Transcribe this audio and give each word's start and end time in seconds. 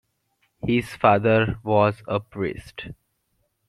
His 0.65 0.95
father 0.95 1.59
was 1.61 2.01
a 2.07 2.19
priest. 2.19 2.87